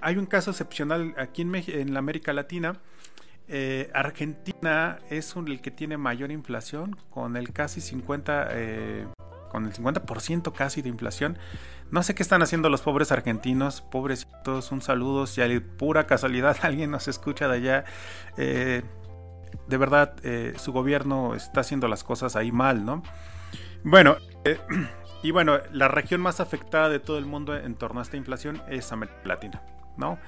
[0.02, 2.80] hay un caso excepcional aquí en, la América Latina.
[3.48, 9.08] Eh, Argentina es el que tiene mayor inflación, con el casi 50, eh,
[9.50, 11.38] con el 50% casi de inflación.
[11.90, 16.58] No sé qué están haciendo los pobres argentinos, pobrecitos, un saludo, si hay pura casualidad
[16.62, 17.86] alguien nos escucha de allá.
[18.36, 18.84] de
[19.78, 20.16] verdad,
[20.58, 23.04] su gobierno está haciendo las cosas ahí mal, ¿no?
[23.84, 24.18] Bueno,
[25.24, 28.62] Y bueno, la región más afectada de todo el mundo en torno a esta inflación
[28.68, 29.62] es América Latina,
[29.98, 30.20] ¿no?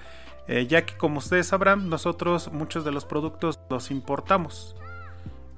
[0.47, 4.75] Eh, ya que como ustedes sabrán, nosotros muchos de los productos los importamos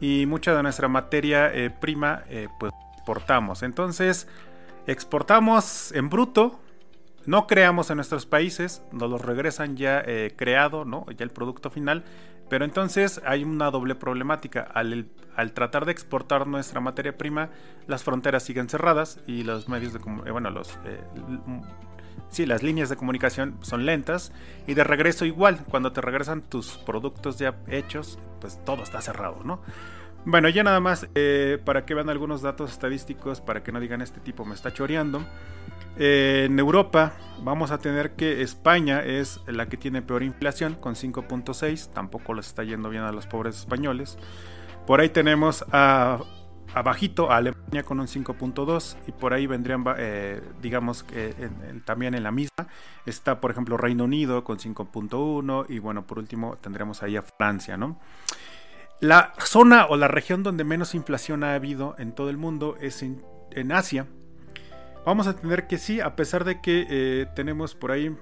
[0.01, 3.63] y mucha de nuestra materia eh, prima eh, pues exportamos.
[3.63, 4.27] Entonces,
[4.87, 6.59] exportamos en bruto,
[7.25, 10.03] no creamos en nuestros países, nos los regresan ya
[10.35, 11.05] creado, ¿no?
[11.15, 12.03] Ya el producto final,
[12.51, 14.67] pero entonces hay una doble problemática.
[14.73, 15.07] Al,
[15.53, 17.49] tratar de exportar nuestra materia prima,
[17.87, 20.99] las fronteras siguen cerradas y los medios de eh, bueno, los eh,
[22.27, 24.33] sí, las líneas de comunicación son lentas
[24.67, 29.37] y de regreso igual, cuando te regresan tus productos ya hechos, pues todo está cerrado,
[29.45, 29.61] ¿no?
[30.25, 34.01] Bueno, ya nada más eh, para que vean algunos datos estadísticos, para que no digan
[34.01, 35.25] este tipo me está choreando.
[35.95, 41.91] En Europa vamos a tener que España es la que tiene peor inflación con 5.6,
[41.91, 44.17] tampoco les está yendo bien a los pobres españoles.
[44.85, 46.19] Por ahí tenemos a,
[46.83, 51.33] bajito a Alemania con un 5.2 y por ahí vendrían, eh, digamos, que
[51.85, 52.67] también en la misma.
[53.05, 57.77] Está, por ejemplo, Reino Unido con 5.1 y bueno, por último tendremos ahí a Francia,
[57.77, 57.99] ¿no?
[58.99, 63.01] La zona o la región donde menos inflación ha habido en todo el mundo es
[63.01, 64.07] en Asia,
[65.05, 68.15] vamos a tener que sí, a pesar de que eh, tenemos por ahí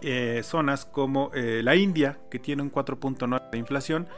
[0.00, 4.08] eh, zonas como eh, la India, que tiene un 4.9 de inflación,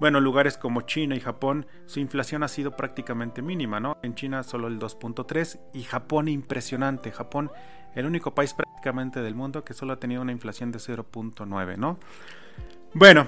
[0.00, 3.98] bueno, lugares como China y Japón, su inflación ha sido prácticamente mínima, ¿no?
[4.02, 7.10] En China solo el 2.3 y Japón impresionante.
[7.10, 7.50] Japón,
[7.96, 11.98] el único país prácticamente del mundo que solo ha tenido una inflación de 0.9, ¿no?
[12.94, 13.26] Bueno,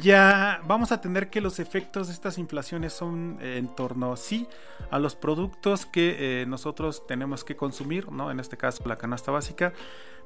[0.00, 4.46] ya vamos a tener que los efectos de estas inflaciones son eh, en torno, sí,
[4.90, 8.30] a los productos que eh, nosotros tenemos que consumir, ¿no?
[8.30, 9.72] En este caso la canasta básica,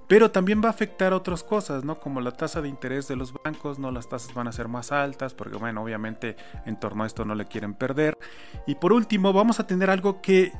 [0.08, 2.00] pero también va a afectar otras cosas, ¿no?
[2.00, 3.90] Como la tasa de interés de los bancos, ¿no?
[3.90, 6.36] Las tasas van a ser más altas, porque bueno, obviamente
[6.66, 8.18] en torno a esto no le quieren perder.
[8.66, 10.52] Y por último, vamos a tener algo que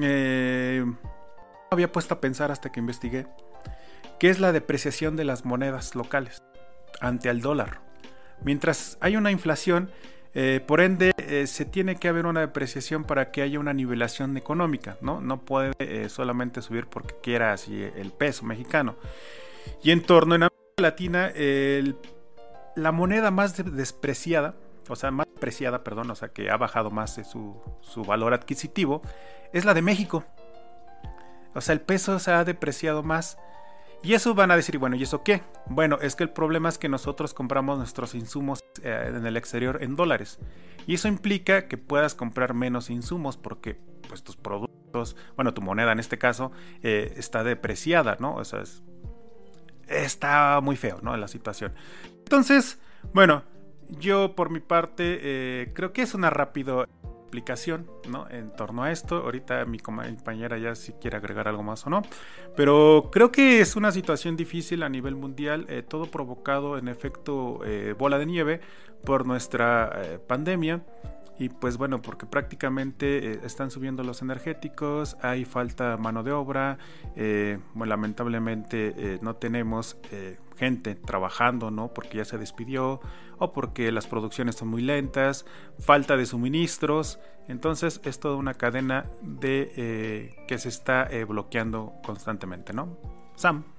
[0.00, 0.84] eh,
[1.70, 3.26] había puesto a pensar hasta que investigué,
[4.20, 6.42] que es la depreciación de las monedas locales
[7.00, 7.93] ante el dólar.
[8.42, 9.90] Mientras hay una inflación,
[10.34, 14.36] eh, por ende, eh, se tiene que haber una depreciación para que haya una nivelación
[14.36, 15.20] económica, ¿no?
[15.20, 18.96] No puede eh, solamente subir porque quiera así el peso mexicano.
[19.82, 21.32] Y en torno en América Latina,
[22.76, 24.56] la moneda más despreciada,
[24.88, 28.34] o sea, más apreciada, perdón, o sea, que ha bajado más de su, su valor
[28.34, 29.00] adquisitivo,
[29.52, 30.24] es la de México.
[31.54, 33.38] O sea, el peso se ha depreciado más.
[34.04, 35.42] Y eso van a decir, bueno, ¿y eso qué?
[35.66, 39.78] Bueno, es que el problema es que nosotros compramos nuestros insumos eh, en el exterior
[39.82, 40.38] en dólares.
[40.86, 45.90] Y eso implica que puedas comprar menos insumos porque pues tus productos, bueno, tu moneda
[45.92, 48.34] en este caso, eh, está depreciada, ¿no?
[48.34, 48.62] O sea,
[49.88, 51.16] está muy feo, ¿no?
[51.16, 51.72] La situación.
[52.18, 52.78] Entonces,
[53.14, 53.42] bueno,
[53.88, 56.86] yo por mi parte eh, creo que es una rápido
[58.08, 58.28] ¿no?
[58.30, 59.16] En torno a esto.
[59.16, 62.02] Ahorita mi compañera ya si quiere agregar algo más o no.
[62.56, 67.60] Pero creo que es una situación difícil a nivel mundial, eh, todo provocado en efecto
[67.64, 68.60] eh, bola de nieve
[69.04, 70.82] por nuestra eh, pandemia.
[71.38, 76.32] Y pues bueno, porque prácticamente eh, están subiendo los energéticos, hay falta de mano de
[76.32, 76.78] obra,
[77.16, 79.96] eh, lamentablemente eh, no tenemos
[80.56, 81.92] gente trabajando, ¿no?
[81.92, 83.00] Porque ya se despidió
[83.38, 85.44] o porque las producciones son muy lentas,
[85.80, 87.18] falta de suministros,
[87.48, 92.96] entonces es toda una cadena de que se está bloqueando constantemente, ¿no?
[93.34, 93.73] Sam.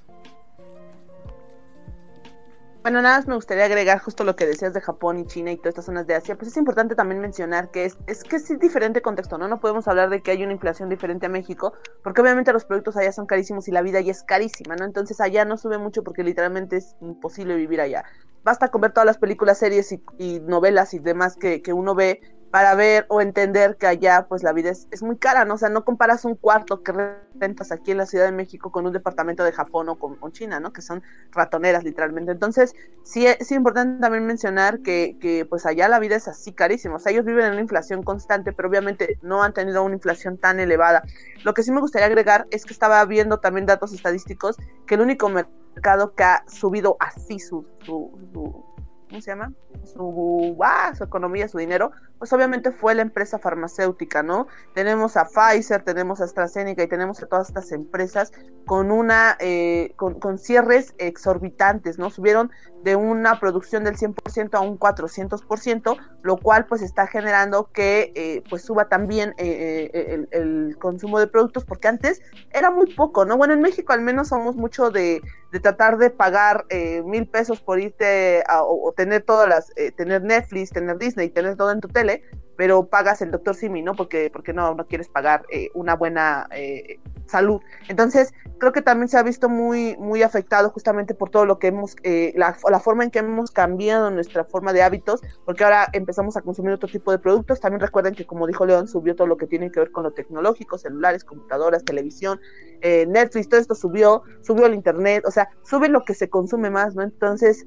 [2.86, 5.58] Bueno, nada más me gustaría agregar justo lo que decías de Japón y China y
[5.58, 8.60] todas estas zonas de Asia, pues es importante también mencionar que es, es que es
[8.60, 9.48] diferente contexto, ¿no?
[9.48, 12.95] No podemos hablar de que hay una inflación diferente a México, porque obviamente los productos
[12.95, 14.86] allá son carísimos y la vida ya es carísima, ¿no?
[14.86, 18.04] Entonces allá no sube mucho porque literalmente es imposible vivir allá.
[18.43, 22.19] Basta con ver todas las películas, series y, novelas y demás que, que uno ve
[22.56, 25.56] para ver o entender que allá pues la vida es, es, muy cara, ¿no?
[25.56, 26.94] O sea, no comparas un cuarto que
[27.38, 30.62] rentas aquí en la Ciudad de México con un departamento de Japón o con, China,
[30.62, 30.72] ¿no?
[30.72, 32.32] Que son ratoneras literalmente.
[32.32, 36.96] Entonces, sí es importante también mencionar que, que, pues allá la vida es así carísima.
[36.96, 40.38] O sea, ellos viven en una inflación constante, pero obviamente no han tenido una inflación
[40.38, 41.04] tan elevada.
[41.44, 44.56] Lo que sí me gustaría agregar es que estaba viendo también datos estadísticos
[44.88, 48.75] que el único mercado que ha subido así su, su, su
[49.10, 49.54] ¿cómo se llama?
[49.84, 54.48] Su, ah, su economía, su dinero, pues obviamente fue la empresa farmacéutica, ¿no?
[54.74, 58.32] Tenemos a Pfizer, tenemos a AstraZeneca y tenemos a todas estas empresas
[58.65, 62.10] con una, eh, con, con, cierres exorbitantes, ¿no?
[62.10, 62.52] Subieron
[62.86, 68.43] de una producción del 100% a un 400%, lo cual pues está generando que eh,
[68.48, 72.21] pues suba también eh, el, el, consumo de productos, porque antes
[72.54, 73.38] era muy poco, ¿no?
[73.38, 75.19] Bueno, en México al menos somos mucho de,
[75.52, 76.65] de tratar de pagar
[77.06, 81.58] mil pesos por irte a, o, o, tener todas las, tener Netflix, tener Disney, tener
[81.58, 82.21] todo en tu tele,
[82.56, 83.96] pero pagas el doctor Simi, ¿no?
[83.96, 87.62] Porque, porque no, no quieres pagar eh, una buena eh, salud.
[87.89, 91.68] Entonces, creo que también se ha visto muy, muy afectado justamente por todo lo que
[91.68, 95.88] hemos, eh, la, la, forma en que hemos cambiado nuestra forma de hábitos, porque ahora
[95.94, 97.60] empezamos a consumir otro tipo de productos.
[97.60, 100.12] También recuerden que, como dijo León, subió todo lo que tiene que ver con lo
[100.12, 102.39] tecnológico, celulares, computadoras, televisión,
[102.82, 106.94] Netflix, todo esto subió, subió el internet, o sea, sube lo que se consume más,
[106.94, 107.02] ¿no?
[107.02, 107.65] Entonces,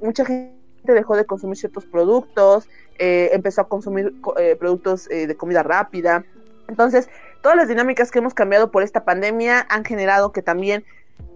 [0.00, 2.68] mucha gente dejó de consumir ciertos productos,
[2.98, 6.24] eh, empezó a consumir eh, productos eh, de comida rápida.
[6.68, 7.08] Entonces,
[7.42, 10.84] todas las dinámicas que hemos cambiado por esta pandemia han generado que también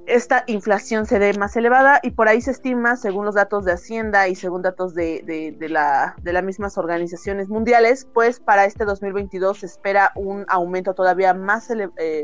[0.06, 3.72] esta inflación se dé más elevada y por ahí se estima, según los datos de
[3.72, 5.22] Hacienda y según datos de,
[5.58, 10.94] de, la, de las mismas organizaciones mundiales, pues para este 2022 se espera un aumento
[10.94, 11.68] todavía más,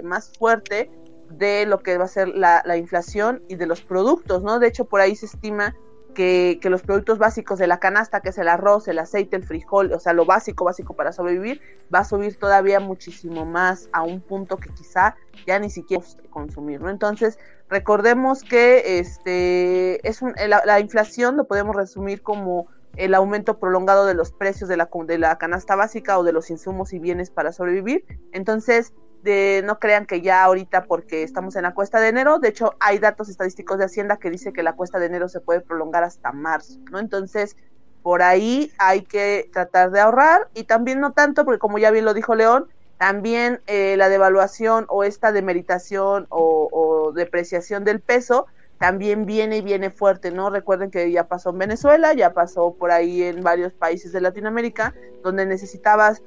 [0.05, 0.91] más fuerte
[1.31, 4.59] de lo que va a ser la, la inflación y de los productos, ¿no?
[4.59, 5.75] De hecho, por ahí se estima
[6.13, 9.93] que, los productos básicos de la canasta, que es el arroz, el aceite, el frijol,
[9.93, 11.61] o sea, lo básico, básico para sobrevivir,
[11.95, 16.81] va a subir todavía muchísimo más a un punto que quizá ya ni siquiera consumir,
[16.81, 16.91] ¿no?
[16.91, 24.07] Entonces, recordemos que este es la, la, inflación lo podemos resumir como el aumento prolongado
[24.07, 27.31] de los precios de la, de la canasta básica o de los insumos y bienes
[27.31, 28.05] para sobrevivir.
[28.33, 28.93] Entonces,
[29.23, 32.75] de no crean que ya ahorita porque estamos en la cuesta de enero, de hecho
[32.81, 36.05] hay datos estadísticos de Hacienda que dice que la cuesta de enero se puede prolongar
[36.05, 36.99] hasta marzo, ¿no?
[36.99, 37.57] Entonces,
[38.03, 42.05] por ahí hay que tratar de ahorrar y también no tanto, porque como ya bien
[42.05, 48.47] lo dijo León, también eh, la devaluación o esta demeritación o, o depreciación del peso
[48.79, 50.51] también viene y viene fuerte, ¿no?
[50.51, 54.93] Recuerden que ya pasó en Venezuela, ya pasó por ahí en varios países de Latinoamérica,
[55.23, 56.21] donde necesitabas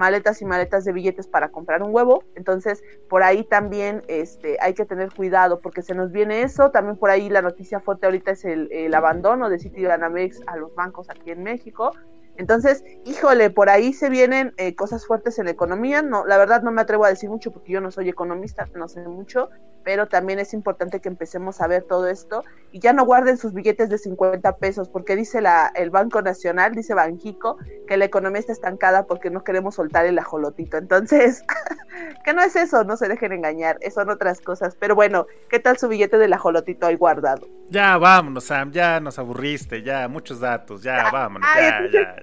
[0.00, 2.24] maletas y maletas de billetes para comprar un huevo.
[2.34, 6.70] Entonces, por ahí también este, hay que tener cuidado porque se nos viene eso.
[6.70, 10.74] También por ahí la noticia fuerte ahorita es el, el abandono de Citibanamex a los
[10.74, 11.92] bancos aquí en México.
[12.38, 16.00] Entonces, híjole, por ahí se vienen eh, cosas fuertes en la economía.
[16.00, 18.88] No, la verdad no me atrevo a decir mucho porque yo no soy economista, no
[18.88, 19.50] sé mucho,
[19.84, 23.52] pero también es importante que empecemos a ver todo esto y ya no guarden sus
[23.52, 28.40] billetes de 50 pesos porque dice la, el Banco Nacional, dice Banjico, que la economía
[28.40, 30.76] está estancada porque no queremos soltar el ajolotito.
[30.76, 31.42] Entonces,
[32.24, 34.76] que no es eso, no se dejen engañar, son otras cosas.
[34.78, 37.48] Pero bueno, ¿qué tal su billete del ajolotito ahí guardado?
[37.70, 42.16] Ya, vámonos, Sam, ya nos aburriste, ya, muchos datos, ya, vámonos, ya, ya,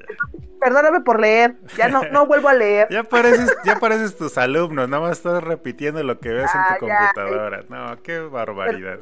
[0.60, 2.88] Perdóname por leer, ya no, no vuelvo a leer.
[2.91, 6.86] ya pareces, ya pareces tus alumnos, nada más estás repitiendo lo que ves en tu
[6.86, 7.63] computadora.
[7.70, 9.00] No, qué barbaridad.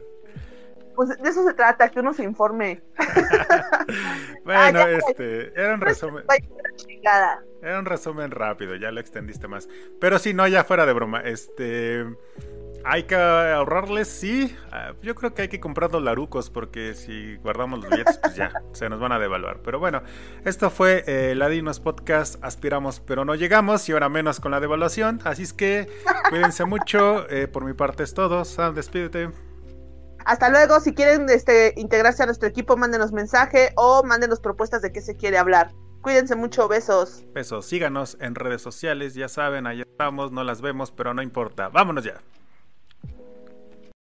[0.95, 2.81] pues de eso se trata, que uno se informe.
[4.43, 6.25] bueno, ah, este, era un resumen.
[7.61, 9.69] Era un resumen rápido, ya lo extendiste más.
[9.99, 11.21] Pero sí, no, ya fuera de broma.
[11.21, 12.05] Este.
[12.87, 14.55] Hay que ahorrarles, sí.
[14.71, 18.35] Ah, yo creo que hay que comprar los larucos porque si guardamos los billetes, pues
[18.35, 19.61] ya, se nos van a devaluar.
[19.63, 20.03] Pero bueno,
[20.45, 22.35] esto fue eh, Ladinos Podcast.
[22.43, 25.19] Aspiramos, pero no llegamos y ahora menos con la devaluación.
[25.23, 25.89] Así es que
[26.29, 27.27] cuídense mucho.
[27.31, 28.45] Eh, por mi parte es todo.
[28.45, 29.31] Sam, despídete.
[30.23, 30.79] Hasta luego.
[30.79, 35.15] Si quieren este, integrarse a nuestro equipo, mándenos mensaje o mándenos propuestas de qué se
[35.15, 35.71] quiere hablar.
[36.03, 37.23] Cuídense mucho, besos.
[37.33, 41.69] Besos, síganos en redes sociales, ya saben, ahí estamos, no las vemos, pero no importa.
[41.69, 42.21] Vámonos ya.